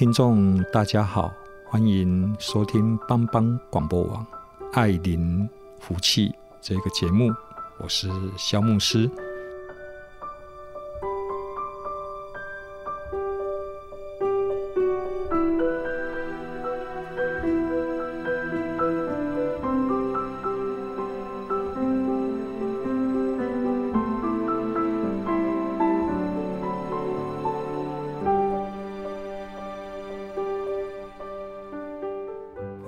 [0.00, 1.30] 听众，大家好，
[1.66, 4.26] 欢迎收听帮帮广播网
[4.72, 5.46] 《爱邻
[5.78, 6.28] 福气》
[6.58, 7.30] 这个节目，
[7.76, 9.10] 我是肖牧师。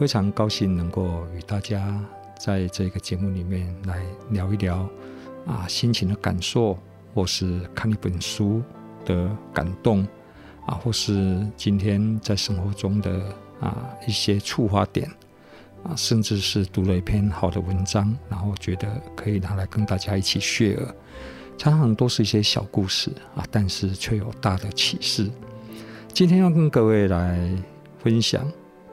[0.03, 1.97] 非常高兴能够与大家
[2.37, 4.85] 在这个节目里面来聊一聊
[5.47, 6.77] 啊，心情的感受，
[7.15, 8.61] 或是看一本书
[9.05, 10.05] 的感动
[10.67, 15.09] 啊，或是今天在生活中的啊一些触发点
[15.85, 20.85] 啊，甚至是读了一篇好的文章，然后觉得可以拿来跟大家一起 share，
[21.57, 25.31] 常常都是一些小故事啊，但是却有大的启示。
[26.09, 27.57] 今天要跟各位来
[28.03, 28.45] 分享。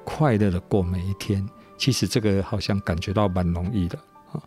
[0.09, 3.95] 快乐的过每一天，其实这个好像感觉到蛮容易的
[4.33, 4.41] 啊。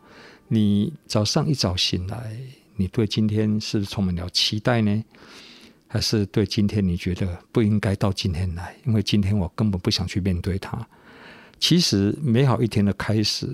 [0.48, 2.36] 你早上一早醒来，
[2.74, 5.05] 你对今天是不是充满了期待呢？
[5.86, 8.74] 还是对今天你觉得不应该到今天来？
[8.84, 10.84] 因为今天我根本不想去面对它。
[11.60, 13.46] 其实美好一天的开始，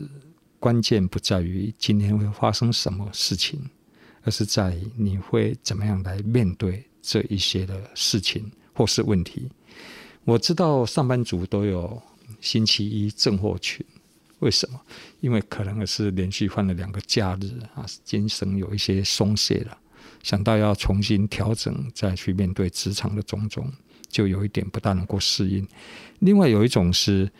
[0.58, 3.60] 关键不在于今天会发生什么事情，
[4.22, 9.50] 而是在于你会怎么样来面对这一些的事情或是问题。
[10.28, 12.03] 我知道上班族都有
[12.39, 13.83] 星期一症候群，
[14.41, 14.78] 为什么？
[15.21, 19.78] 因为可能是连续换了两个假日啊，精神有一些松懈了，
[20.22, 23.72] 想到要重新调整，再去面对职场的种种，
[24.06, 25.66] 就有一点不大能够适应。
[26.19, 27.33] 另外有一种是，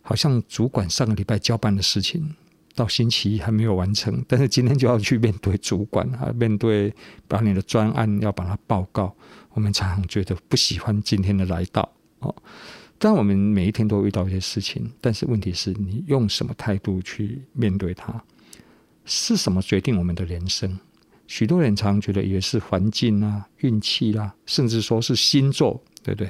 [0.00, 2.36] 好像主管上个礼拜交办的事情，
[2.76, 6.94] 到星期一还没有完成，但是今天就要去面对主管啊，面对
[7.26, 9.12] 把你的专案要把它报告，
[9.50, 11.90] 我们常常觉得不喜欢今天的来到。
[12.20, 12.34] 哦，
[12.98, 18.22] 当然我们每一天都遇到一些事情，但是问题是你用什么态度去面对它？
[19.06, 20.78] 是什么决定我们的人生？
[21.26, 26.28] 许多人常觉得也是环境啊、运气啦，甚至说是星座，对不对？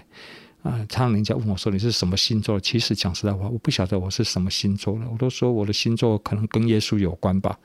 [0.62, 2.60] 啊，常常人家问我说你是什么星座？
[2.60, 5.08] 其实讲实在话，我不晓得我是什么星座了。
[5.10, 7.58] 我都说我的星座可能跟耶稣有关吧。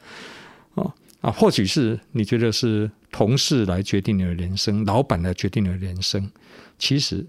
[0.73, 6.31] 哦啊，或许是你觉得是同事来决定你的人生，老板来决定你的人生，
[6.79, 7.25] 其实。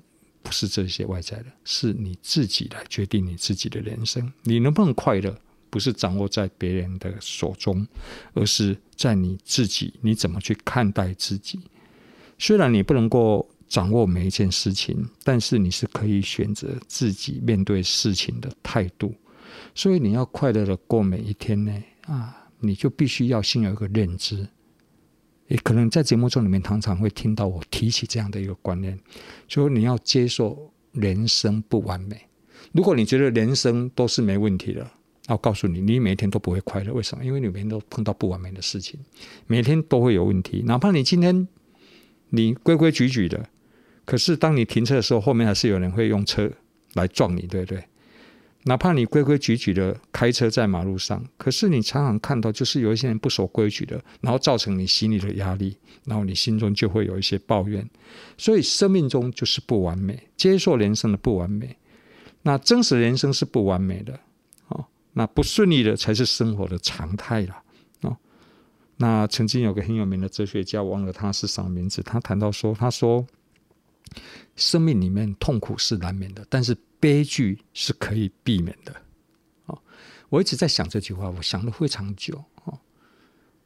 [0.46, 4.32] 不是这些外在的，是你自己来决定你自己的人生。
[4.44, 5.36] 你能不能快乐，
[5.68, 7.84] 不是掌握在别人的手中，
[8.32, 9.92] 而是在你自己。
[10.00, 11.58] 你怎么去看待自己？
[12.38, 19.12] 虽然你不能够掌握每一件事情，但是你是可以选择自己面对事情的态度。
[19.74, 21.82] 所以你要快乐的过每一天呢？
[22.02, 24.46] 啊，你就必须要先有一个认知。
[25.48, 28.98] 也可能在节目中里面，常常会听到我提起这样的一个观念，
[29.48, 32.20] 说你要接受人生不完美。
[32.72, 34.90] 如果你觉得人生都是没问题的，
[35.26, 36.92] 那我告诉你，你每天都不会快乐。
[36.92, 37.24] 为什么？
[37.24, 38.98] 因为你每天都碰到不完美的事情，
[39.46, 40.62] 每天都会有问题。
[40.66, 41.46] 哪怕你今天
[42.30, 43.48] 你规规矩矩的，
[44.04, 46.50] 可是当你停车的时候，后面还是有人会用车
[46.94, 47.84] 来撞你，对不对？
[48.68, 57.88] 哪怕你规规矩矩的开车在马路上，可是你常常看到，就是有一些人不守规矩的，然后造成你心里的压力，然后你心中就会有一些抱怨。
[58.36, 61.76] 所以生命中就是不完美，接受人生的不完美。
[62.42, 64.18] 那真实人生是不完美的，
[64.66, 67.62] 哦，那不顺利的才是生活的常态了，
[68.00, 68.16] 哦。
[68.96, 73.24] 那曾经有个很有名的哲学家，忘了他是什么名字，他谈到说，他说，
[74.56, 76.76] 生命里面痛苦是难免的，但是。
[76.98, 78.94] 悲剧是可以避免的，
[79.66, 79.78] 哦，
[80.28, 82.78] 我一直在想这句话，我想了非常久，哦，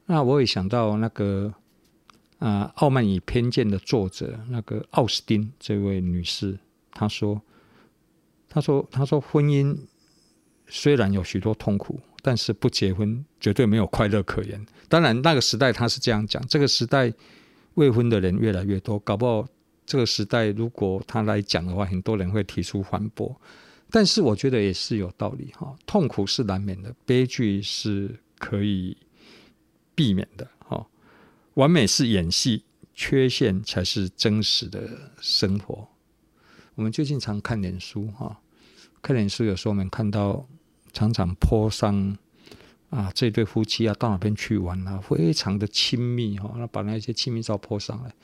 [0.06, 1.54] 那我也想到那个
[2.38, 6.58] 啊，《傲慢与偏见》的作者那个奥斯汀这位女士，
[6.92, 7.40] 她说，
[8.48, 9.76] 她说，她说，婚姻
[10.66, 14.66] 虽然有许多痛苦，但是不结婚绝对没有快乐可言。
[14.88, 17.12] 当然，那个时代她是这样讲，这个时代
[17.74, 19.46] 未婚的人越来越多，搞不好。
[19.90, 23.40] 这个时代如果他来讲的话，很多人会提出反驳。
[23.90, 28.96] 但是我觉得也是有道理哈，痛苦是难免的，悲剧是可以
[29.96, 30.86] 避免的哈。
[31.54, 32.62] 完美是演戏，
[32.94, 34.88] 缺陷才是真实的
[35.20, 35.88] 生活。
[36.76, 38.40] 我们最近常看脸书哈，
[39.02, 40.46] 看脸书有时候我们看到
[40.92, 42.16] 常常 po 上
[42.90, 48.14] 啊，这对夫妻啊到哪边去玩啊，非常的亲密哈，那把那些亲密照 po 上来。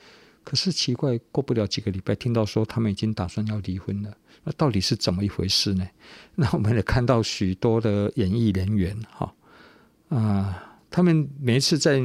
[0.47, 4.17] 可是奇怪，过不了几个礼拜，听到说他们已经打算要离婚了。
[4.45, 5.85] 那到底是怎么一回事呢？
[6.35, 9.33] 那我们也看到许多的演艺人员，哈
[10.07, 12.01] 啊，他们每一次在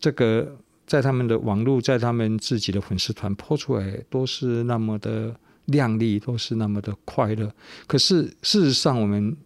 [0.00, 7.54] 这个在他们的网络，在他们自己的粉丝团泼出来，都是那么的亮丽，都是那么的快乐。
[7.86, 9.36] 可是事实上，我们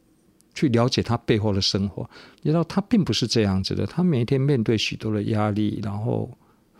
[0.55, 2.09] 去了解他背后的生活，
[2.43, 3.85] 你知道他并不是这样子的。
[3.85, 6.31] 他每天面对许多的压力，然后。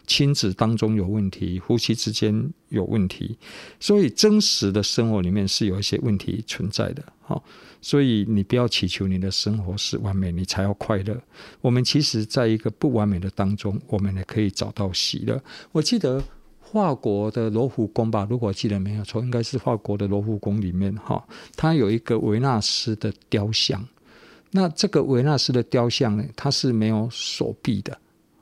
[0.07, 3.37] 亲子当中有问题，夫妻之间有问题，
[3.79, 7.03] 所以真实的生活里面是有一些问题存在的。
[7.21, 7.43] 好，
[7.81, 11.17] 所以你不要祈求你的生活是完美，你才要快乐。
[11.61, 15.41] 我们其实在一个不完美的当中，我们也可以找到喜乐。
[15.71, 16.23] 我记得
[16.73, 21.25] 法国的罗浮宫吧，如果记得没有错，应该是法国的罗浮宫里面哈，
[21.57, 23.87] 它有一个维纳斯的雕像。
[24.51, 27.97] 那这个维纳斯的雕像呢，它是没有手臂的，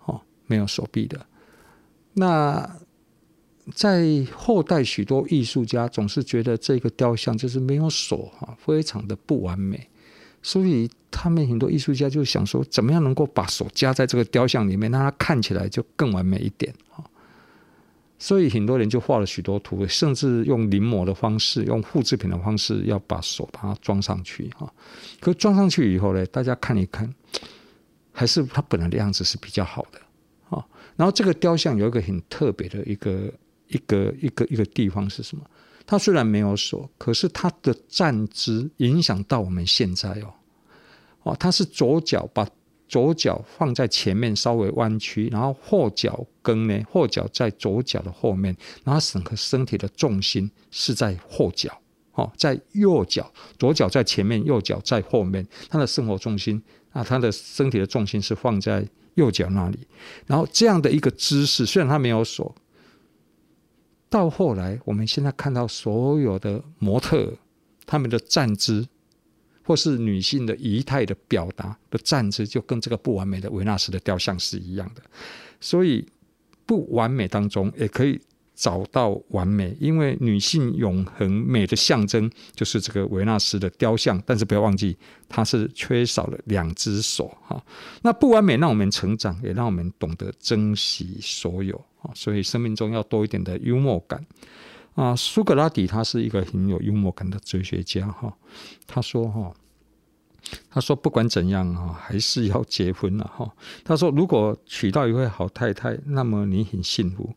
[0.07, 1.25] 哦，没有手臂的。
[2.13, 2.79] 那
[3.75, 9.89] 在后代，许多艺术家总是觉得这个雕像就是没有手哈，非常的不完美，
[10.43, 17.05] 所以他们很多艺术家就想说，怎么样能够把手加在这个雕像里面，让它看起来就更完美一点哈。
[18.19, 24.71] 所以很多人就画了许多图，甚至用临摹的方式，用复制品的方式，要把手把它装上去哈。
[25.21, 27.11] 可装上去以后呢，大家看一看，
[28.13, 30.01] 还是它本来的样子是比较好的。
[31.01, 33.33] 然后这个雕像有一个很特别的一个
[33.69, 35.43] 一个一个一个地方是什么？
[35.87, 40.35] 它虽然没有锁，可是它的站姿影响到我们现在哦。
[41.23, 42.47] 哦，它是左脚把
[42.87, 48.55] 左脚放在前面稍微弯曲，然后后脚跟呢，后脚在左脚的后面，
[48.85, 51.81] 然后整个身体的重心是在后脚
[52.13, 56.63] 哦，在右脚，左脚在前面，右脚在后面，他的生活重心
[56.93, 58.87] 啊，他的身体的重心是放在。
[59.15, 59.79] 右脚那里，
[60.27, 62.55] 然后这样的一个姿势，虽然他没有锁，
[64.09, 67.33] 到后来我们现在看到所有的模特，
[67.87, 68.87] 他们的站姿，
[69.65, 75.03] 或是女性的仪态的表达的站姿，就跟这个不完美的维纳斯的雕像是一样的。
[75.61, 76.07] 所以
[76.67, 78.21] 不完美当中也可以。
[78.61, 84.95] 找到完美，因为女性永恒美的象征就是这个维纳斯的雕像，但是不要忘记，
[85.31, 87.59] 它是缺少了两只手哈。
[88.03, 92.13] 那不完美让我们成长，也让我们懂得珍惜所有啊。
[92.15, 94.23] 所以生命中要多一点的幽默感
[94.95, 95.17] 啊。
[95.17, 98.31] 苏格拉底他是一个很有幽默感的哲学家哈。
[98.87, 99.51] 他说哈，
[100.69, 103.51] 他说不管怎样啊，还是要结婚了哈。
[103.83, 107.35] 他说如果娶到一位好太太，那么你很幸福。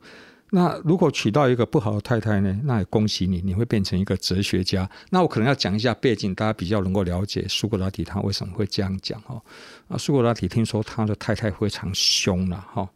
[0.56, 2.62] 那如果娶到一个不好的太太呢？
[2.64, 4.88] 那也恭喜你，你会变成一个哲学家。
[5.10, 9.42] 那我可能要讲一下背景，大家比较能够了解苏格拉底他为什么会这样讲哈。
[9.88, 12.88] 啊，苏格拉底听说他的太太非常凶了哈，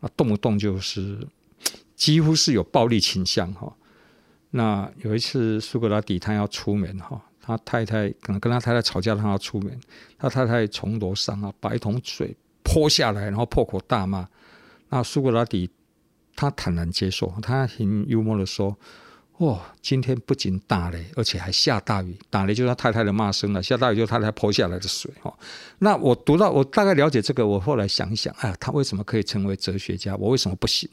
[0.00, 1.26] 那，动不动就是
[1.94, 3.74] 几乎是有暴力倾向哈。
[4.50, 9.80] 那有一次苏格拉底他要出门哈，他太太可能跟他太太吵架，他要出门，
[10.18, 14.28] 他太太从楼上啊把一桶水泼下来，然后破口大骂。
[14.90, 15.70] 那苏格拉底。
[16.36, 18.76] 他坦然接受，他很幽默地说
[19.38, 22.16] ：“哦，今天不仅打雷，而且还下大雨。
[22.30, 25.36] 打雷就是他太太的骂声了，下大雨就是他太太泼下来的水。”哈，
[25.78, 27.46] 那我读到，我大概了解这个。
[27.46, 30.14] 我后来想一想，哎，他为什么可以成为哲学家？
[30.16, 30.88] 我为什么不行？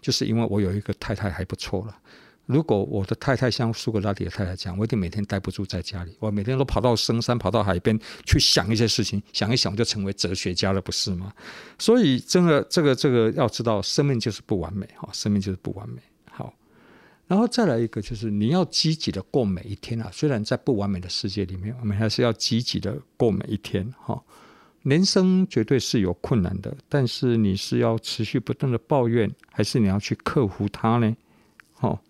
[0.00, 1.96] 就是因为我有一个太太还不错了。
[2.46, 11.32] 如果我的太太像苏格拉底的太太讲，我一定每天待不住在家里，我每天都跑到深山、跑到海边去想一些事情，想一想就成为哲学家了，不是吗？
[11.76, 16.00] 所以，真的，这个这个要知道，生命就是不完美哈，生命就是不完美。
[16.30, 16.54] 好，
[17.26, 20.08] 然后再来一个，就是你要积极的过每一天啊。
[20.12, 24.22] 虽然在不完美的世界里面，我们还是要积极的过每一天哈。
[24.84, 31.16] 人生绝对是有困难的，但是你是要持续不断的抱怨，还是你要去克服它呢？
[31.72, 32.00] 好。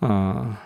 [0.00, 0.60] 啊，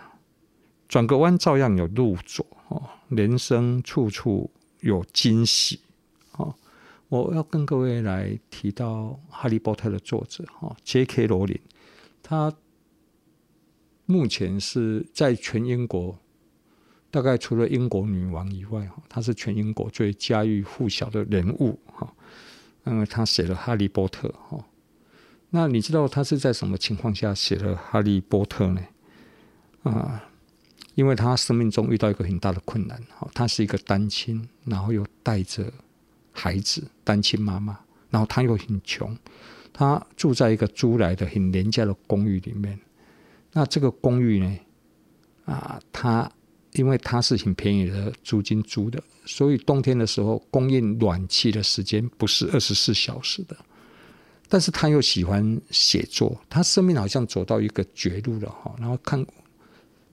[0.88, 2.82] 转个弯照样有路走哦。
[3.08, 4.50] 人生处处
[4.80, 5.80] 有惊喜
[6.32, 6.54] 哦。
[7.08, 11.26] 我要跟各位来提到《哈利波特》的作者哈，J.K.
[11.26, 11.60] 罗琳，
[12.22, 12.52] 他
[14.06, 16.18] 目前是在全英国，
[17.10, 22.12] 大概除了英国女王以外哈，他是全英国最家喻户晓的人物哈。
[22.86, 24.64] 因为他写了《哈利波特》哈。
[25.50, 28.80] 那你知道他是在什么情况下写了《哈利波特》呢？
[29.84, 30.22] 啊，
[30.94, 35.72] 因为他生命中遇到一个很大的困难，好，他是一个单亲，然后又带着
[36.32, 37.78] 孩子，单亲妈妈，
[38.10, 39.16] 然后他又很穷，
[39.72, 42.78] 他住在一个租来的很廉价的公寓里面。
[43.52, 44.58] 那这个公寓呢，
[45.44, 46.30] 啊，他
[46.72, 53.56] 因为他是很便宜的租金租的，所以冬天的时候供应暖气的时间不是二十四小时的。
[54.48, 58.74] 但是他又喜欢写作，他生命好像走到一个绝路了哈。
[58.78, 59.24] 然后看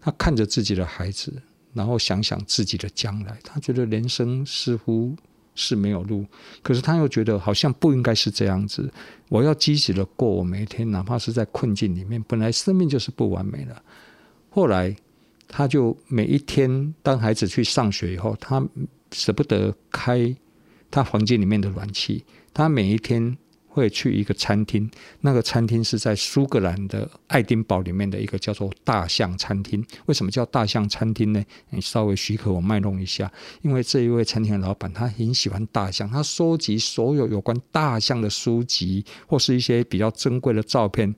[0.01, 1.31] 他看着自己的孩子，
[1.73, 5.15] 然后想想自己的将来，他觉得人生似乎
[5.53, 6.25] 是没有路。
[6.63, 8.91] 可是他又觉得好像不应该是这样子，
[9.29, 12.21] 我要积极的过我每一天，哪怕是在困境里面。
[12.27, 13.81] 本来生命就是不完美的。
[14.49, 14.93] 后来
[15.47, 18.67] 他就每一天，当孩子去上学以后，他
[19.11, 20.35] 舍不得开
[20.89, 23.37] 他房间里面的暖气，他每一天。
[23.73, 29.81] 会去一个餐厅，那个餐厅是在苏格兰的爱丁堡里面的一个叫做大象餐厅。
[30.07, 31.41] 为什么叫大象餐厅呢？
[31.69, 41.15] 你稍微许可我卖弄一下，因为这一位餐厅的老板他很喜欢大象，他收集所有有关大象的书籍或是一些比较珍贵的照片，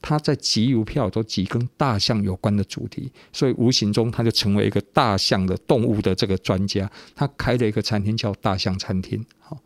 [0.00, 6.90] 他在集邮票都集跟大象有关的主题，所以无形中他就成为一个大象的动物的这个专家。
[7.14, 9.56] 他开了一个餐厅叫大象餐厅，好。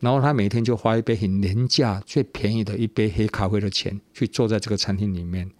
[0.00, 5.50] 然后他每天就花一杯很廉价、最便宜的一杯黑咖啡的钱，去坐在这个餐厅里面。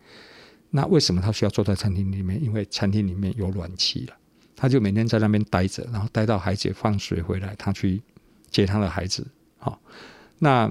[0.71, 2.43] 那为什么他需要坐在餐厅里面？
[2.43, 4.17] 因为餐厅里面有暖气了。
[4.55, 8.03] 他就每天在那边待着，然后待到孩子放学回来，他去
[8.51, 9.27] 接他的孩子。
[9.59, 9.81] 好，
[10.39, 10.71] 那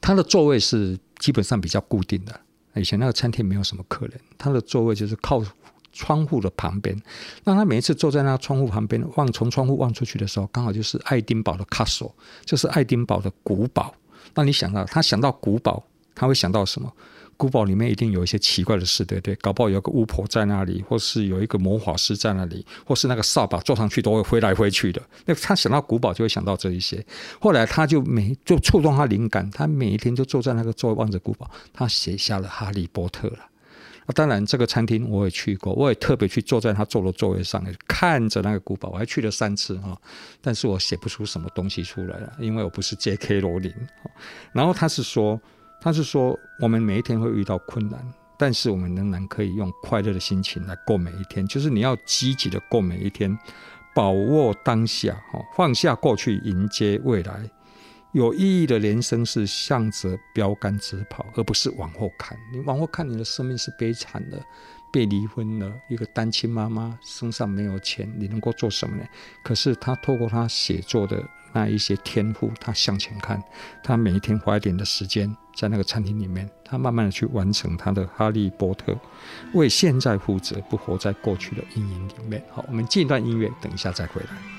[0.00, 2.40] 他的座位是基本上比较固定的。
[2.74, 5.44] 以前那个餐厅没有什么客人，他的座位就是靠。
[5.92, 7.00] 窗户的旁边，
[7.44, 12.12] 那他每一次坐在那个窗户旁边，望从窗户望出去的时候，刚好就是爱丁堡的 castle，
[12.44, 13.94] 就是爱丁堡的古堡。
[14.34, 15.82] 那你想到他想到古堡，
[16.14, 16.92] 他会想到什么？
[17.36, 19.34] 古堡里面一定有一些奇怪的事，对不对？
[19.36, 25.00] 搞不好有个巫婆在那里，或是有一个魔法师在那里，或是那个扫把坐上去都会挥来挥去的。
[25.24, 27.04] 那他想到古堡就会想到这一些。
[27.40, 33.38] 后来他就每就触动他灵感，他每一天就坐在那个座位望着古堡，他写下了《哈利波特》了。
[34.14, 39.96] 当然，这个餐厅我也去过，我也特别去坐在他坐的座位上，看着那个古堡，我还去了三次啊。
[40.40, 43.40] 但是我写不出什么东西出来了，因为我不是 J.K.
[43.40, 43.72] 罗琳。
[44.52, 45.38] 然后他是说，
[45.80, 48.02] 他是说，我们每一天会遇到困难，
[48.38, 51.46] 但是我们仍然可以用快乐的心情来过每一天。
[51.46, 53.38] 就是你要积极的过每一天，
[53.94, 57.50] 把握当下，哈，放下过去，迎接未来。
[58.12, 62.38] 有意义的人生是向着标杆直跑，而不是往后看。
[62.50, 64.42] 你往后看，你的生命是悲惨的，
[64.90, 69.04] 被离婚了，一个单亲妈妈，身上没有钱，你能够做什么呢？
[69.42, 71.22] 可是他透过他写作的
[71.52, 73.42] 那一些天赋，他向前看，
[73.84, 78.92] 他每一天花一点的时间在那个餐厅里面，他慢慢的去完成他的《哈利波特》，
[79.52, 82.42] 为现在负责，不活在过去的阴影里面。
[82.50, 84.57] 好，我们进一段音乐，等一下再回来。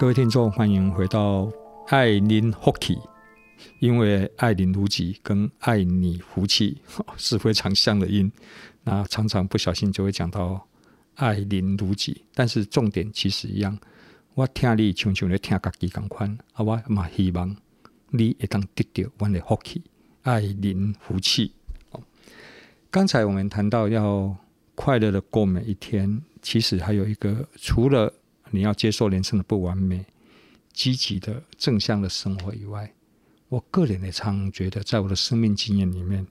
[0.00, 1.52] 各位听众，欢迎回到
[1.88, 2.98] 爱您福气，
[3.80, 6.80] 因为爱您如己跟爱你福气
[7.18, 8.32] 是非常像的音，
[8.82, 10.66] 那常常不小心就会讲到
[11.16, 13.78] 爱您如己，但是重点其实一样。
[14.32, 17.54] 我听你像像咧听家己同款，啊，我嘛希望
[18.08, 19.82] 你会当得到我的福气，
[20.22, 21.52] 爱您福气。
[22.90, 24.34] 刚才我们谈到要
[24.74, 28.10] 快乐的过每一天，其实还有一个除了。
[28.50, 30.04] 你要接受人生的不完美，
[30.72, 32.92] 积极的正向的生活以外，
[33.48, 36.26] 我个人也常觉得，在我的生命经验里面，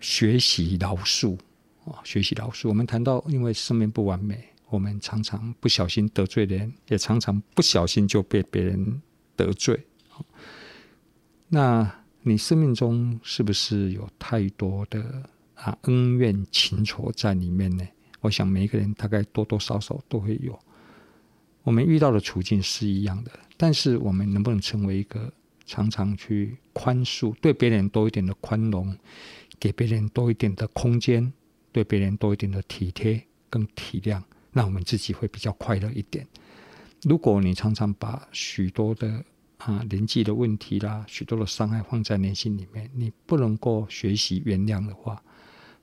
[0.00, 1.38] 学习饶恕
[1.84, 2.68] 啊，学习饶恕。
[2.68, 9.02] 我们谈到，因为生命不完美，我们常常不小心得罪人，也常常不小心就被别人
[9.36, 9.86] 得罪。
[11.48, 11.90] 那
[12.22, 15.22] 你生命中是不是有太多的
[15.54, 17.86] 啊恩怨情仇在里面呢？
[18.20, 20.58] 我想每一个人大概多多少少都会有。
[21.68, 25.30] 我们遇到的处境是一样的，但是我们能不能成为一个
[25.66, 28.96] 常常去宽恕，对别人多一点的宽容，
[29.60, 31.30] 给别人多一点的空间，
[31.70, 36.26] 对别人多一点的体贴跟体谅，那我们自己会比较快乐一点。
[37.02, 39.22] 如果你常常把许多的
[39.58, 45.22] 啊人际的问题啦，许多的伤害放在内心里面，你不能够学习原谅的话，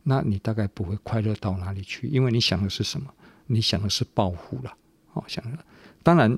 [0.01, 3.13] 那你大概不会快乐到哪里去，因为你想的是什么？
[3.46, 4.75] 你想的是报复了。
[5.13, 5.65] 哦，想了，
[6.06, 6.38] 当然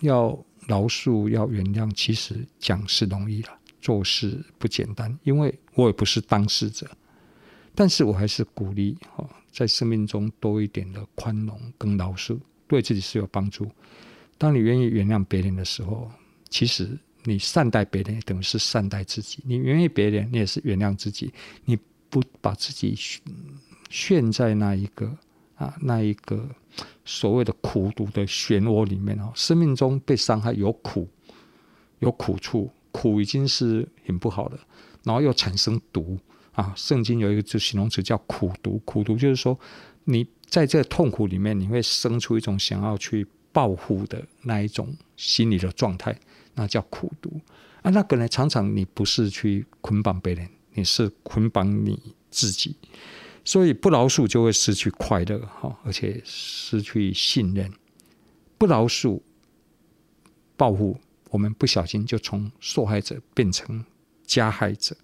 [0.00, 5.18] 要饶恕、要原谅，其实讲是容易了，做事不简单。
[5.24, 6.88] 因为我也不是当事者，
[7.74, 13.68] 但是我还是鼓励哈，在生命中多一点的宽容跟饶恕，对自己是有帮助。
[14.38, 16.08] 当你愿意原谅别人的时候，
[16.48, 19.42] 其实你善待别人，等于是善待自己。
[19.44, 21.32] 你原谅别人，你也是原谅自己。
[21.64, 21.76] 你
[22.08, 22.96] 不把自己
[23.90, 25.12] 陷在那一个
[25.56, 26.48] 啊，那一个。
[27.04, 31.08] 所谓的苦毒的漩涡里面哦，生命中被伤害有苦，
[32.00, 34.58] 有苦处，苦已经是很不好了，
[35.04, 36.18] 然后又产生毒
[36.52, 36.72] 啊。
[36.76, 39.58] 圣经有一个就形容词叫苦毒，苦毒就是说
[40.04, 46.18] 你在这痛苦里面，你会生出一种想要去报复的那一种心理的状态，
[46.54, 47.40] 那叫苦毒
[47.82, 47.90] 啊。
[47.90, 51.98] 那个呢，常常你不是去捆绑别人，你是捆绑你
[52.30, 52.76] 自己。
[53.44, 57.72] 所以不饶恕就会失去快乐，哈，而且失去信任。
[58.58, 59.20] 不饶恕、
[60.56, 60.98] 报复，
[61.30, 63.84] 我们不小心就从受害者变成
[64.26, 64.96] 加害者。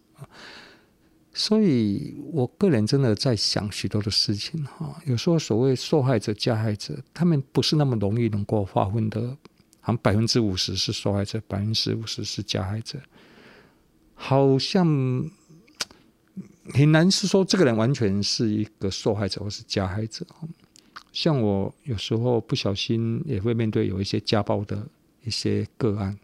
[1.33, 9.21] 所以我个人真的在想许多的事情，哈，有时候所谓受害者、加害者，他们不是那么容易能够划分的，
[9.81, 12.99] 好像百分之五十是受害者，百分之五十是加害者，
[14.15, 15.31] 好像。
[16.73, 20.25] 很难是说这个人完全是一个受害者或是加害者。
[21.13, 24.87] 像我有时候不小心也会面对有一些家暴的
[25.23, 26.19] 一些个案，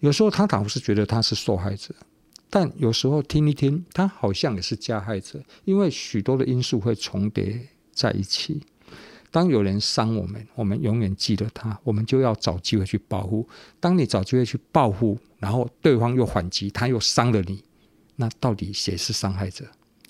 [0.00, 1.94] 有时候他倒是觉得他是受害者，
[2.48, 8.60] 但有时候听一听，他好像也是加害者，因为许多的因素会重叠在一起。
[9.30, 13.48] 当有人伤我们，我们永远记得他，我们就要找机会去报复。
[13.78, 17.62] 当你找机会去报复，然后对方又反击，他又伤了你。
[18.20, 19.64] 那到底谁是伤害者，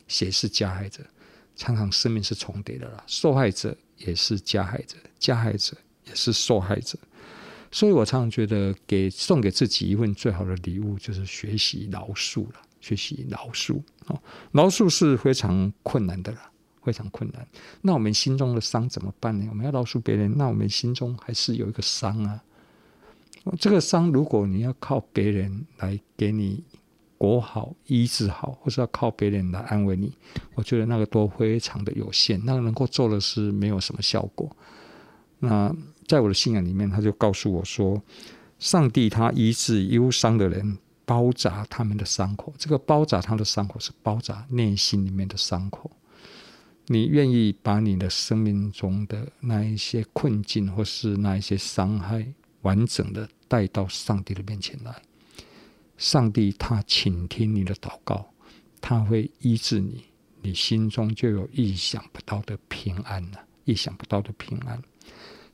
[0.09, 1.01] 谁是加害者？
[1.55, 5.77] 常常生命是重叠的啦，受害者也是加害者，加害者
[6.09, 6.99] 也是受害者。
[7.71, 12.55] 所以我常常觉得，给送给自己一份最好的礼物，就是学习饶恕了。
[12.81, 14.21] 学习饶恕哦，
[14.51, 16.51] 饶恕是非常困难的啦，
[16.83, 17.47] 非常困难。
[17.83, 19.47] 那我们心中的伤怎么办呢？
[19.51, 22.43] 我们要饶恕别人，那我们心中还是有一个伤啊。
[23.61, 26.65] 这个伤，如果你要靠别人来给你。
[27.21, 30.11] 国好医治好，或是要靠别人来安慰你，
[30.55, 34.51] 我觉得那个都非常的有限，那个能够做的是没有什么效果。
[35.39, 35.71] 那
[36.09, 38.03] 在我的信仰里面，他就告诉我说，
[38.59, 42.55] 上帝他医治忧伤的人，包扎他们的伤口。
[42.57, 45.91] 这个包扎他的伤口，是包扎内心里面的伤口。
[46.87, 52.27] 你愿意把你的生命中的那一些困境，或是那一些伤害，
[52.63, 55.03] 完整的带到上帝的面前来？
[56.01, 58.33] 上帝他倾听你的祷告，
[58.81, 60.03] 他会医治你，
[60.41, 64.83] 你心中就有意想不到的平安了，意想不到的平安。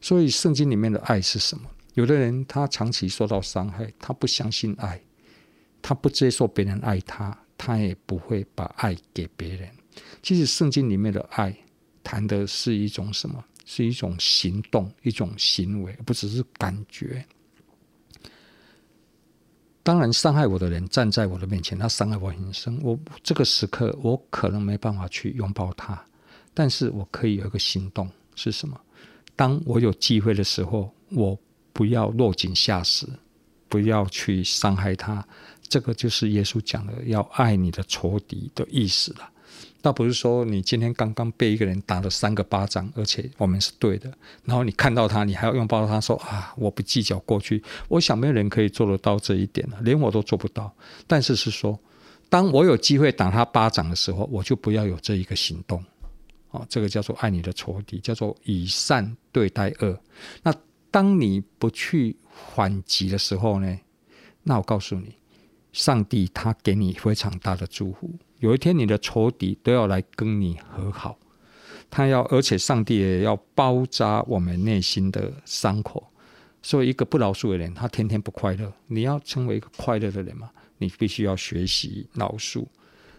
[0.01, 1.69] 所以圣经里面的爱是什么？
[1.95, 5.03] 有的人他长期受到伤害，他不相信爱，
[5.83, 9.69] 他不接受别人爱他，他也不会把爱给别人。
[10.23, 11.53] 其实圣经里面的爱
[12.05, 13.45] 谈的是一种什么？
[13.65, 17.27] 是一种行动，一种行为，不只是感觉。
[19.87, 22.77] 当然，伤害我的人站在我的面前，他伤害我很深。
[22.83, 26.05] 我这个时刻，我可能没办法去拥抱他，
[26.53, 28.77] 但是我可以有一个行动，是什么？
[29.37, 31.39] 当我有机会的时候，我
[31.73, 33.07] 不要落井下石，
[33.69, 35.25] 不要去伤害他。
[35.69, 39.31] 这个就是耶稣讲的，要爱你的仇敌的意思了。
[39.87, 44.13] 倒不是说你今天刚刚被一个人打了三个巴掌，而且我们是对的，
[44.45, 47.63] 然后你看到他，你还要拥抱他说啊，我不计较过去。
[47.87, 50.75] 我想没有人可以做得到这一点了，连我都做不到。
[51.07, 51.79] 但是是说，
[52.29, 55.81] 当我有机会打他巴掌的时候，我就不要有这一个行动。
[56.51, 59.97] 哦，这个叫做爱你的仇敌，叫做以善对待恶。
[60.43, 60.53] 那
[60.91, 62.17] 当你不去
[62.57, 63.79] 反击的时候呢，
[64.43, 65.15] 那我告诉你，
[65.73, 68.11] 上帝他给你非常大的祝福。
[68.41, 71.19] 有一天你的仇敌都要来跟你和好，
[71.91, 76.07] 他要，而且上帝也要包扎我们内心的伤口。
[76.63, 78.73] 所以，一个不饶恕的人，他天天不快乐。
[78.89, 82.67] 你要成为一个快乐的人嘛，你必须要学习饶恕。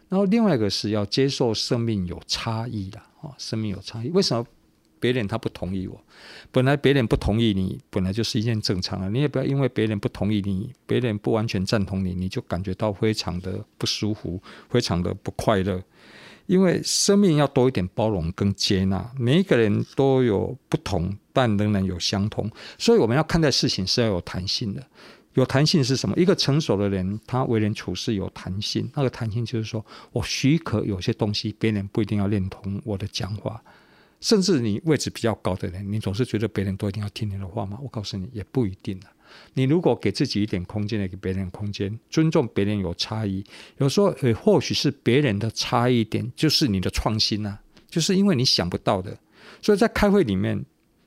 [0.09, 4.09] 然后，另外一个是要接受生命有差异的啊，生命有差异。
[4.09, 4.45] 为什么
[4.99, 5.99] 别人他不同意我？
[6.51, 9.09] 本来别人不同意你，本来就是一件正常的。
[9.09, 15.81] 你也不要因为别人不同意你，别人不完全赞同你，你就感觉到非常的不舒服，非常的不快乐。
[16.45, 22.49] 因为生命要多一点包容跟接纳，每一个人都有不同，但仍然有相同。
[22.77, 24.81] 所以我们要看待事情是要有弹性的。
[25.33, 26.15] 有弹性是什么？
[26.17, 28.89] 一个成熟的人，他为人处事有弹性。
[28.95, 33.61] 那个弹性就是说我许可有些东西，别人不一定要认同我的讲话。
[34.19, 37.77] 甚至你位置比较高的人，你总是觉得别人都一定要听你的话吗？
[37.81, 38.99] 我告诉你，也不一定。
[39.53, 43.43] 你如果给自己一点空间，也给别人空间，尊重别人有差异，
[43.77, 49.17] 有时候也，或许是别人的差异点就是你的创新呐、啊，就是因为你想不到的。
[49.61, 50.65] 所以在开会里面，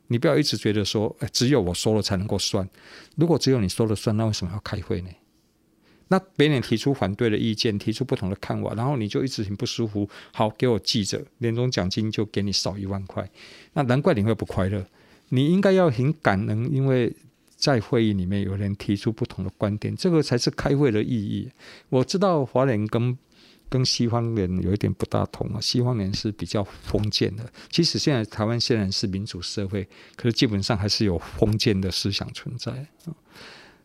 [0.08, 2.68] 你不要一直觉得说，诶，只有我说了才能够算。
[3.16, 5.10] 如果只有你说了算，那为什么要开会呢？
[6.10, 10.08] 那别人提出反对的意见，提出不同的看法，然后你就一直很不舒服。
[10.32, 13.28] 好，给我记着，年终奖金就给你少一万块。
[13.72, 14.86] 那难怪你会不快乐。
[15.30, 17.12] 你应该要很感恩，因为。
[17.60, 21.46] 在会议里面，有人提出不同的观点，这个才是开会的意义。
[21.90, 23.18] 我知道华人跟
[23.68, 27.44] 跟西方人有一点不大同啊，西方人是比较封建的。
[27.68, 32.86] 其实现在台湾虽然是民主社会，可是基本上还是有封建的思想存在。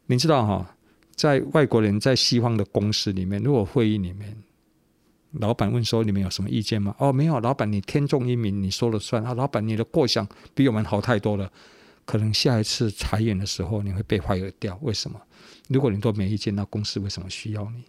[0.06, 0.78] 你知道哈，
[1.16, 4.36] 在外国人在西方的公司里面，如果会议里面
[5.40, 6.96] 老板问说，你们有什么意见吗？
[7.00, 9.34] 哦，没有，老板你天纵英明，你说了算啊。
[9.34, 11.52] 老板你的构想比我们好太多了。
[12.06, 14.78] 可能下一次裁员的时候，你会被坏掉。
[14.82, 15.20] 为什么？
[15.70, 17.84] 如果你都没意见，那公司为什么需要你？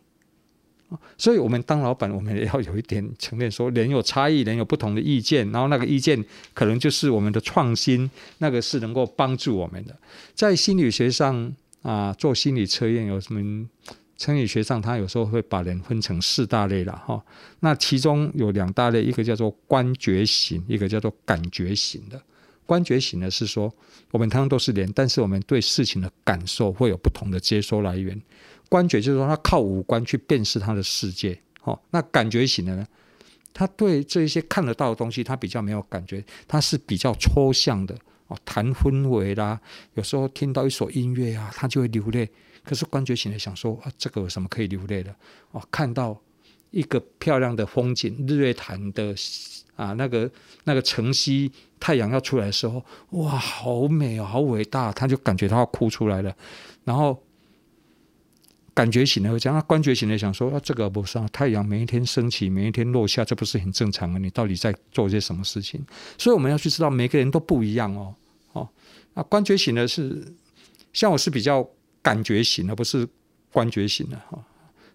[1.19, 8.09] 所以，我们当老板，我们也要有一点承认，说人有差异，人有不同的意见，然后那个意见可能就是我们的创新，
[8.39, 9.95] 那个是能够帮助我们的。
[10.33, 11.53] 在心理学上
[11.87, 13.68] 啊，做心理测验有什么？
[14.16, 17.22] 心理学上，他有时候会把人分成四大类了哈。
[17.61, 22.20] 那其中有两大类，一个叫做观觉型，一个叫做感觉型的。
[22.64, 23.72] 观觉型的是说，
[24.11, 28.20] 我们通常都是人，但是我们对事情的感受会有不同的接收来源。
[28.70, 31.38] 观觉就是说，他靠五官去辨识他的世界。
[31.64, 32.87] 哦，那感觉型的呢，
[33.53, 37.94] 他对这一些看得到的东西，他比较没有感觉，他是比较抽象的。
[38.29, 39.61] 哦，谈氛围啦，
[39.95, 42.29] 有时候听到一首音乐啊，他就会流泪。
[42.65, 45.15] 可是观觉醒来想说，啊，这个有什么可以流泪的？
[45.53, 46.21] 哦，看到
[46.71, 49.15] 一个漂亮的风景，日月潭的。
[49.77, 50.31] 啊，那个
[50.65, 56.35] 那个晨曦，太阳要出来的时候，哇，好美哦，好伟大，他就感觉他要哭出来了。
[56.85, 57.23] 然后
[58.77, 64.19] 感觉型的会这样，那观觉型的想说，啊，这个不是啊，太阳每一天升起，每一天落下，这不是很正常吗？
[64.19, 65.83] 你到底在做些什么事情？
[66.19, 68.15] 所以我们要去知道，每个人都不一样哦。
[68.53, 68.69] 哦，
[69.15, 70.23] 那观觉型的是，
[70.93, 71.67] 像我是比较
[72.03, 73.09] 感觉型的，不是
[73.51, 74.39] 观觉型的哈。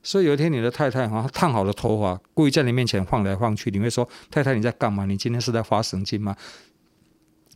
[0.03, 5.05] 所以有一天，你的太太哈烫好了头发，故意在你面前晃来晃去，你会说：“太太，你在干嘛？
[5.05, 6.37] 你今天是在发神经吗？”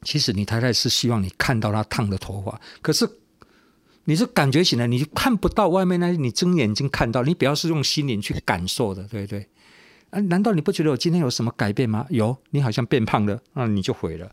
[0.01, 3.07] 其实你太太是希望你看到她烫的头发，可是
[4.05, 9.47] 你是感觉型的，你就看不到外面那些，你睁眼睛看到，你比较是用心灵去感受的，对不对？
[10.11, 12.05] 啊，难道你不觉得我今天有什么改变吗？
[12.09, 14.31] 有，你好像变胖了，那你就毁了。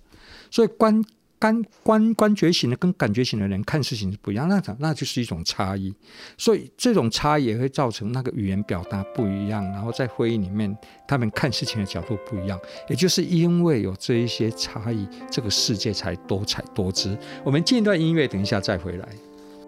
[0.51, 1.05] 所以观。
[1.43, 5.93] 观观观觉型的跟感觉型的人看事情是不一样，那那就是一种差异，
[6.39, 10.73] 所以这种差异也会造成那个语言表达不一样，然后在会议里面
[11.05, 12.57] 他们看事情的角度不一样，
[12.89, 17.19] 也就是因为有这一些差异，这个世界才多彩多姿。
[17.43, 19.09] 我们进一段音乐，等一下再回来。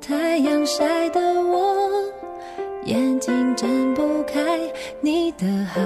[0.06, 1.90] 太阳晒得我
[2.84, 4.60] 眼睛睁不开，
[5.00, 5.80] 你的好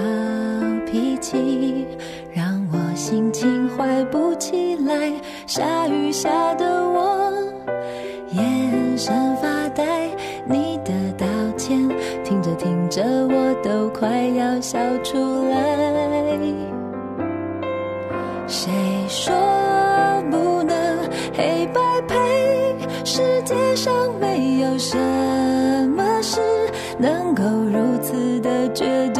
[0.85, 1.87] 脾气
[2.33, 5.13] 让我心情坏不起来。
[5.47, 7.31] 下雨下得我
[8.33, 10.09] 眼神发呆，
[10.45, 11.79] 你的道歉
[12.25, 15.17] 听着听着我都快要笑出
[15.49, 16.35] 来。
[18.47, 18.69] 谁
[19.07, 19.33] 说
[20.29, 20.48] 不？
[23.19, 24.97] 世界上没有什
[25.89, 26.39] 么事
[26.97, 29.18] 能够如此的绝对。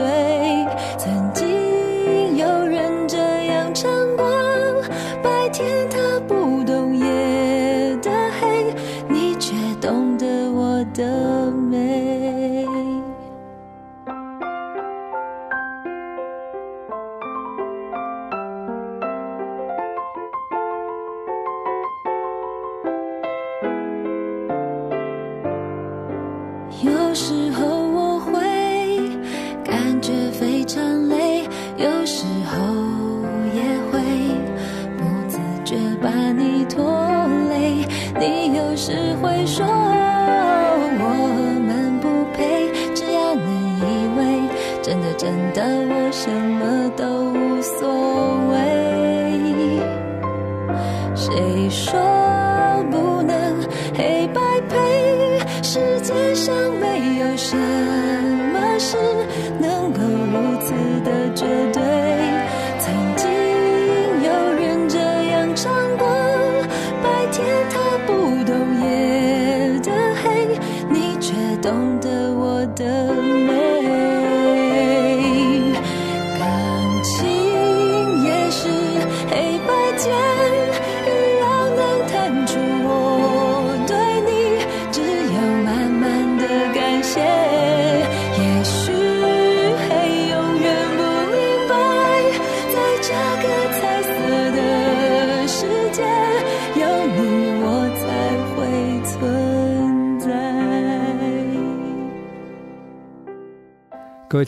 [71.69, 73.48] 懂得我的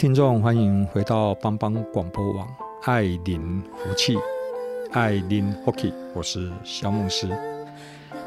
[0.02, 2.48] 听众，欢迎回到帮帮广播网
[2.86, 4.18] 爱邻福气，
[4.94, 7.30] 爱邻福气，我是萧牧师。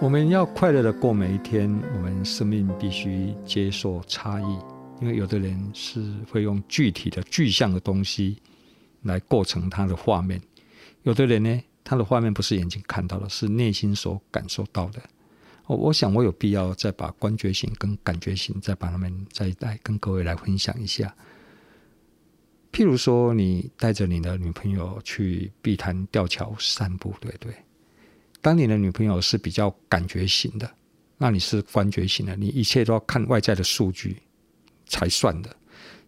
[0.01, 4.59] 我们要快乐的过每一天，我们生命必须接受差异，
[5.01, 8.41] 因为有的人是会用具体的具象的东西
[9.03, 10.41] 来构成他的画面，
[11.03, 15.03] 有的人呢，他的画面不是眼睛看到的，是内心所感受到的。
[15.67, 21.13] 我我想我有必要再把观觉型跟感觉型再把他们再来跟各位来分享一下。
[22.75, 27.55] 譬如说，你带着你的女朋友去碧潭吊桥散步，对对。
[28.41, 30.69] 当你的女朋友是比较感觉型的，
[31.17, 34.21] 那你是观觉型的，你一切都要看外在的数据
[34.87, 35.57] 才算的。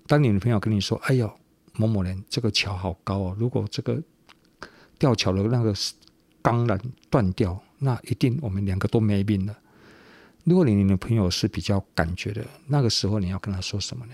[0.08, 1.32] 当你女朋友跟你说：“哎呦，
[1.74, 4.02] 某某人，这个桥好高哦，如果这个
[4.98, 5.72] 吊桥的那个
[6.42, 6.76] 钢缆
[7.08, 9.56] 断掉，那一定我们两个都没命了。”
[10.42, 14.12] 如果你女朋友是比较感觉的，那个时候你要跟她说什么呢？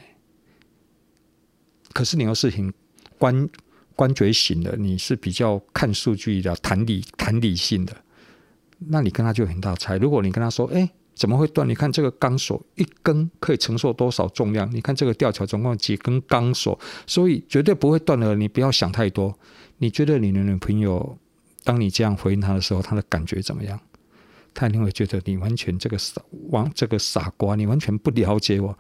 [1.93, 2.73] 可是你又是很
[3.19, 3.49] 观
[3.95, 7.95] 观觉型的，你是比较看数据的、谈理谈理性的，
[8.79, 9.97] 那你跟他就很大差。
[9.97, 11.69] 如果你跟他说：“哎，怎么会断？
[11.69, 14.69] 你看这个钢索一根可以承受多少重量？
[14.75, 18.35] 你看这个吊桥总共几根钢索，所以绝对不会断的。
[18.35, 19.39] 你不要想太多。
[19.79, 21.19] 你觉得你的女朋友，
[21.65, 23.79] 当你这样回应她的时候，她的感觉怎么样？
[24.55, 28.77] 她一定会觉得你完全这个傻王，这个傻瓜，你完全不了解我。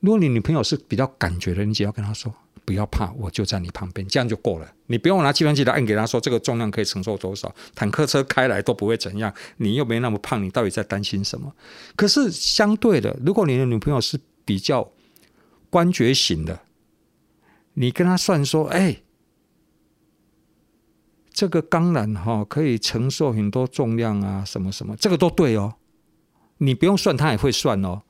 [0.00, 2.34] 如果你女朋友是比较感觉的，你只要跟她说。
[2.62, 4.72] 不要怕，我就在你旁边，这样就够了。
[4.86, 9.32] 你不用拿计算器来按给她说这个重量可以承受多少，坦克车开来都不会怎样。
[9.56, 11.52] 你又没那么胖，你到底在担心什么？
[11.96, 14.88] 可是相对的，如果你的女朋友是比较
[15.68, 16.60] 观觉型的，
[17.74, 18.98] 你跟她算说，哎，
[21.32, 25.74] 这个钢缆哈可以承受很多重量啊，什么什么，这个都对哦。
[26.58, 28.02] 你不用算，他也会算哦。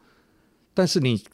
[0.75, 1.25] 但是你。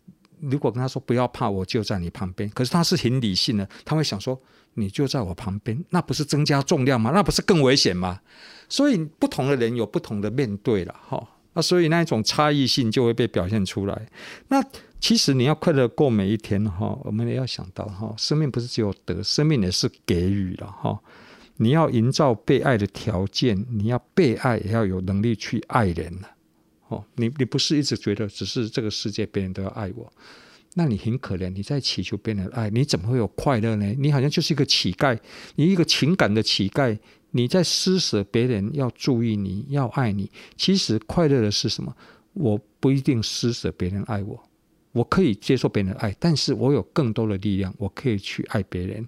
[0.41, 2.49] 如果跟他说不要怕，我就在你旁边。
[2.51, 4.41] 可是他是很理性的，他会想说
[4.75, 7.11] 你就在我旁边，那不是增加重量吗？
[7.15, 8.21] 那不是更危险吗？
[8.69, 11.27] 所以不同的人有不同的面对了哈。
[11.55, 14.09] 那所以那一种差异性就会被表现出来。
[14.49, 14.63] 那
[15.01, 20.99] 其实你要快乐过每一天哈，我们也要想到哈，生命不是只有得，生命也是给予了哈。
[21.57, 26.13] 你要营造被爱的条件，你要被爱，也要有能力去爱人。
[26.89, 30.13] 哦，你你不是一直觉得只是这个世界别人都要爱我，
[30.75, 31.51] 那你很可怜。
[31.51, 33.95] 你在祈求别人的爱，你怎么会有快乐呢？
[33.99, 35.19] 你好像就是一个乞丐，
[35.57, 36.97] 你一个情感的乞丐，
[37.33, 40.31] 你在施舍别人要注意你要爱你。
[40.57, 41.97] 其实快乐的是什么？
[42.35, 44.41] 我不一定施舍别人爱我，
[44.93, 49.05] 我可以接受别人的爱，但是我有更多的力量，我可以去爱别人。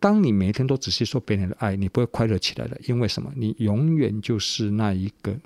[0.00, 2.80] 当你每天都只是说别人的爱，你不会快乐起来的。
[2.86, 3.32] 因为什么？
[3.36, 5.36] 你永远就是那一个。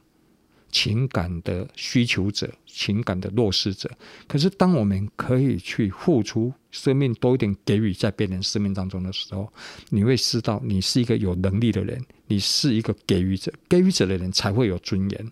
[0.72, 3.88] 情感的需求者，情感的弱势者。
[4.26, 9.52] 可是，当我们可以去付出生命多一点，给予在别人生命当中的时候，
[9.90, 13.52] 你会知道，你是一个有能力的人，你是一个给予者。
[13.68, 15.30] 给予者的人才会有尊严。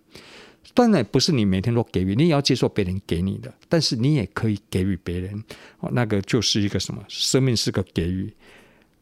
[0.74, 5.42] 当然，不是你每天都给予，你也要接受别人给你的，但是你也可以给予别人。
[5.78, 7.02] 哦，那个就是一个什么？
[7.08, 8.32] 生命是个给予。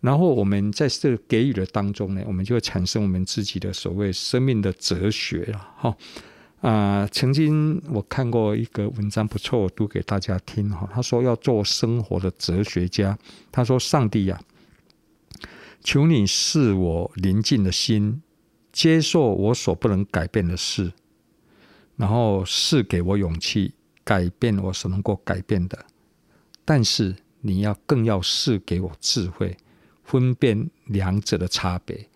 [0.00, 5.58] 然后我们在这个给予的当中呢，我们就会产生我们自己的所谓生命的哲学了。
[5.76, 5.96] 哈
[6.60, 10.88] 啊，曾经我看过一个文章不错，我读给大家听哈。
[10.92, 13.16] 他说要做生活的哲学家。
[13.52, 14.40] 他说：“上帝呀，
[15.82, 18.22] 求你试我宁静的心，
[18.72, 20.92] 接受我所不能改变的事，
[21.96, 25.86] 然后赐给我勇气，改变我所能够改变的。
[26.64, 29.56] 但是你要更要赐给我智慧。”
[30.08, 32.08] 分辨两者的差别。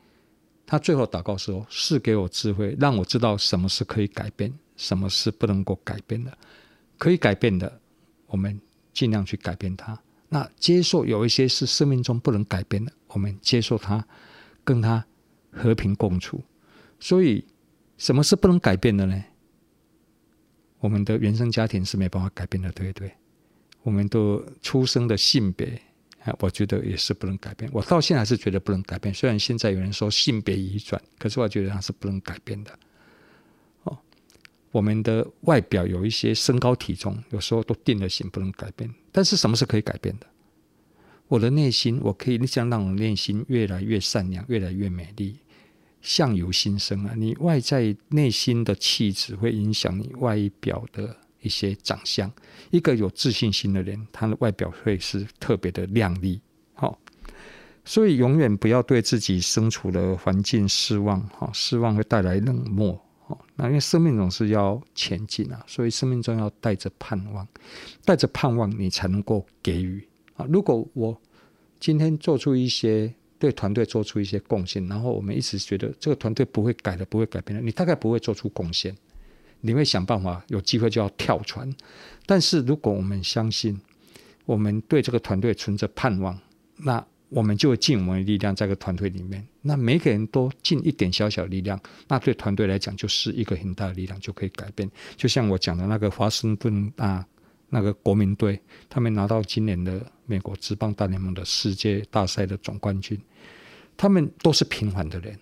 [0.67, 6.37] 他最后祷告说：“是给我智慧，让我知道什么是可以改变，什么是不能够改变的。
[6.97, 7.81] 可以改变的，
[8.27, 8.59] 我们
[8.93, 10.01] 尽量去改变它。
[10.29, 14.03] 那接受有一些是生命中不能改变的，我们接受它，
[14.65, 15.05] 跟它
[15.51, 16.43] 和平共处。
[16.99, 17.45] 所以，
[17.99, 19.23] 什么是不能改变的呢？
[20.79, 23.13] 我们的原生家庭是没办法改变的，对不对？
[23.83, 25.83] 我们都出生的性别。”
[26.25, 27.71] 啊我觉得也是不能改变。
[27.73, 29.13] 我到现在还是觉得不能改变。
[29.15, 32.79] 虽然现在有人说性别遗传，可是我觉得它是不能改变的。
[33.85, 33.99] 哦，
[34.71, 38.93] 我们的外表有一些身高体重，有时候都定了型，不能改变。
[39.11, 40.27] 但是什么是可以改变的？
[41.29, 45.39] 我的内心，我可以你想让我内心越来越善良，越来越美丽。
[46.03, 51.17] 相由心生啊，你外在内心的气质会影响你外表的。
[51.43, 52.33] 一些长相，
[52.71, 56.41] 一个有自信心的人，他的外表会是特别的靓丽。
[56.75, 56.99] 好，
[57.85, 61.21] 所以永远不要对自己身处的环境失望。
[61.29, 63.01] 哈，失望会带来冷漠。
[63.27, 67.47] 哈，那因为生命总是要前进啊，所以生命中要带着盼望，
[68.05, 70.47] 带着盼望，你才能够给予啊。
[70.49, 71.21] 如果我
[71.79, 78.97] 今天做出一些对团队做出一些贡献，然后我们一直觉得这个团队不会改的，不会改变的，你大概不会做出贡献。
[79.63, 81.75] 你会想办法，有机会就要跳船。
[82.27, 83.81] 但是如果我们相信，
[84.45, 86.39] 我们对这个团队存着盼望，
[86.77, 89.43] 那我们就会尽我们的力量在这个团队里面。
[89.63, 94.91] 那每个人都尽一点小小力量，那对团队来讲就是一个很大的力量，就可以改变。
[95.17, 97.27] 就像我讲的那个华盛顿啊，
[97.71, 103.19] 那个国民队，他们拿到今年的美国职棒大联盟的世界大赛的总冠军，
[103.97, 105.39] 他们都是平凡的人，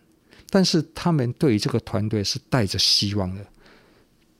[0.50, 3.44] 但是他们对于这个团队是带着希望的。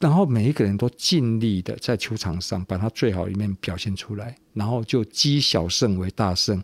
[0.01, 6.61] 然后每一个人都尽力的在球场上把他最好一面表现出来，然后就积小胜为大胜，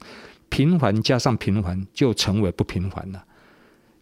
[0.49, 3.23] 平凡加上平凡就成为不平凡了。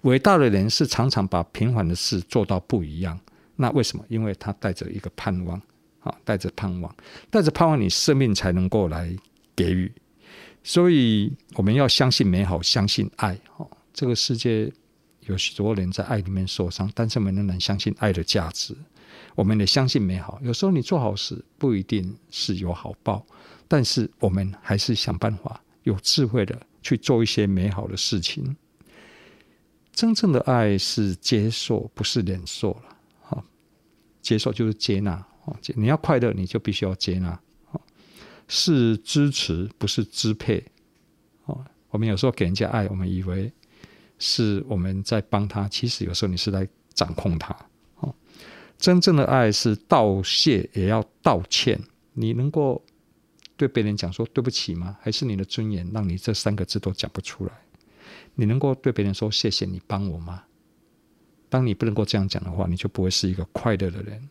[0.02, 3.18] 伟大的人是常常把平凡的事做到不一样。
[3.56, 4.04] 那为什么？
[4.08, 5.60] 因为他带着一个盼望，
[6.00, 6.94] 啊，带着盼望，
[7.30, 9.12] 带着盼望，你生命才能够来
[9.56, 9.90] 给予。
[10.62, 13.38] 所以我们要相信美好，相信爱。
[13.56, 14.72] 哦，这个世界
[15.22, 18.76] 有许多人在爱里面受伤，但是我们仍然相信爱的价值。
[19.34, 20.38] 我们得相信美好。
[20.42, 23.24] 有时候你做好事不一定是有好报，
[23.68, 28.56] 但是我们还是想办法有智慧的去做一些美好的事情。
[29.92, 32.96] 真正的爱是接受，不是忍受了。
[33.22, 33.44] 哈，
[34.20, 35.24] 接受就是接纳。
[35.76, 37.38] 你要快乐，你就必须要接纳。
[38.48, 40.64] 是支持，不是支配。
[41.44, 43.52] 哦，我们有时候给人家爱，我们以为
[44.18, 47.56] 是我们在帮他，其实有时候你是在掌控他。
[48.78, 51.80] 真正的爱是道谢也要道歉。
[52.12, 52.84] 你能够
[53.56, 54.96] 对别人讲说对不起吗？
[55.00, 57.52] 还是你的尊严让你这三个字都讲不出来？
[58.34, 60.44] 你能够对别人说谢谢你帮我吗？
[61.48, 64.28] 当你不能够这样讲的话，你就不会是一个快乐的人。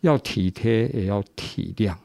[0.00, 1.96] 要体贴也要体谅，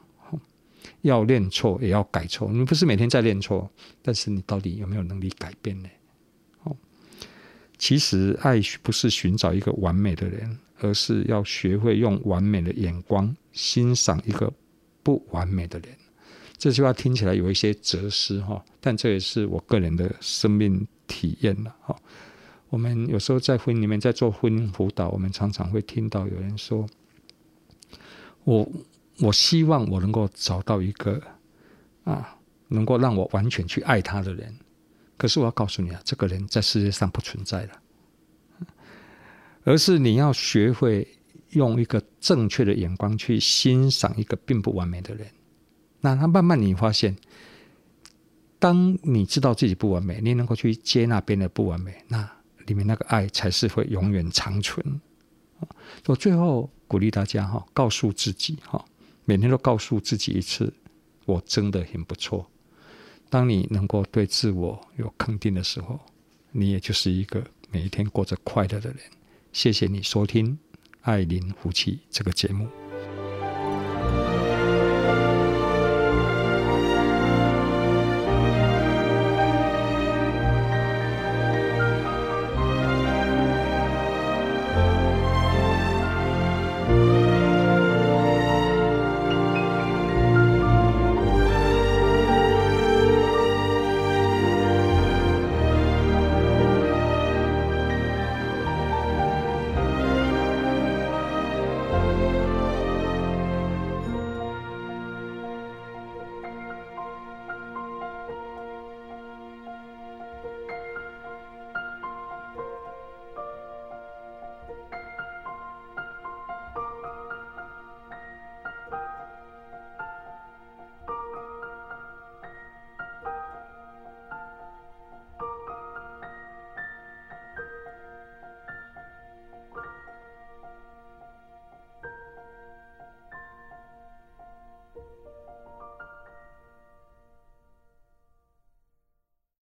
[1.02, 2.50] 要认错也要改错。
[2.52, 3.70] 你不是每天在认错，
[4.02, 5.88] 但是你到底有没有能力改变呢？
[6.64, 6.76] 哦
[7.78, 10.58] 其实爱不是寻找一个完美的人。
[10.82, 14.52] 而是要学会用完美的眼光欣赏一个
[15.02, 15.96] 不完美的人。
[16.58, 21.96] 这句话听起来有一些哲思哈，但这也是我个人的生命体验了哈。
[22.68, 26.86] 我们有时候在婚姻里面在做婚姻辅导，我们常常会听到有人说
[28.44, 28.68] ：“我
[29.18, 31.20] 我希望我能够找到一个
[32.04, 34.56] 啊，能够让我完全去爱他的人。”
[35.18, 37.81] 可是我要告诉你啊，这个人在世界上不存在了。
[39.64, 41.06] 而是你要学会
[41.50, 45.26] 用一个正确的眼光去欣赏一个并不完美的人，
[46.00, 47.16] 那他慢慢你发现，
[48.58, 52.28] 当你知道自己不完美，你能够去接纳别人的不完美，那
[52.66, 55.00] 里面那个爱才是会永远长存。
[56.06, 58.84] 我最后鼓励大家哈，告诉自己哈，
[59.24, 60.72] 每天都告诉自己一次，
[61.24, 62.44] 我真的很不错。
[63.30, 66.00] 当你能够对自我有肯定的时候，
[66.50, 68.98] 你也就是一个每一天过着快乐的人。
[69.52, 70.52] 谢谢你收听
[71.02, 72.81] 《爱林福气》这个节目。